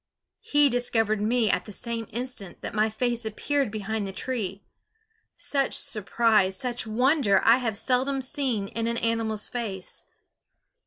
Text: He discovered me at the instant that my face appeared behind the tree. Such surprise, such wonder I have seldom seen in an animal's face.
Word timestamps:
He 0.39 0.67
discovered 0.67 1.21
me 1.21 1.51
at 1.51 1.65
the 1.65 2.07
instant 2.11 2.61
that 2.61 2.73
my 2.73 2.89
face 2.89 3.23
appeared 3.23 3.69
behind 3.69 4.07
the 4.07 4.11
tree. 4.11 4.63
Such 5.37 5.73
surprise, 5.75 6.57
such 6.57 6.87
wonder 6.87 7.39
I 7.45 7.57
have 7.57 7.77
seldom 7.77 8.19
seen 8.21 8.69
in 8.69 8.87
an 8.87 8.97
animal's 8.97 9.47
face. 9.47 10.05